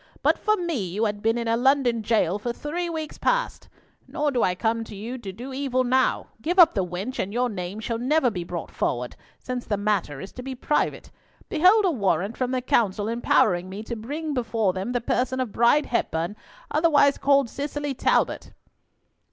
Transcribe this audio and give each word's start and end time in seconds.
But 0.23 0.39
for 0.39 0.55
me 0.57 0.83
you 0.89 1.05
had 1.05 1.21
been 1.21 1.37
in 1.37 1.47
a 1.47 1.55
London 1.55 2.01
jail 2.01 2.39
for 2.39 2.53
these 2.53 2.59
three 2.63 2.89
weeks 2.89 3.19
past. 3.19 3.69
Nor 4.07 4.31
do 4.31 4.41
I 4.41 4.55
come 4.55 4.83
to 4.85 5.17
do 5.19 5.31
you 5.43 5.53
evil 5.53 5.83
now. 5.83 6.25
Give 6.41 6.57
up 6.57 6.73
the 6.73 6.83
wench, 6.83 7.19
and 7.19 7.31
your 7.31 7.49
name 7.49 7.79
shall 7.79 7.99
never 7.99 8.31
be 8.31 8.43
brought 8.43 8.71
forward, 8.71 9.15
since 9.37 9.63
the 9.65 9.77
matter 9.77 10.19
is 10.19 10.31
to 10.31 10.41
be 10.41 10.55
private. 10.55 11.11
Behold 11.49 11.85
a 11.85 11.91
warrant 11.91 12.35
from 12.35 12.49
the 12.49 12.63
Council 12.63 13.07
empowering 13.07 13.69
me 13.69 13.83
to 13.83 13.95
bring 13.95 14.33
before 14.33 14.73
them 14.73 14.91
the 14.93 15.01
person 15.01 15.39
of 15.39 15.51
Bride 15.51 15.85
Hepburn, 15.85 16.35
otherwise 16.71 17.19
called 17.19 17.47
Cicely 17.47 17.93
Talbot." 17.93 18.53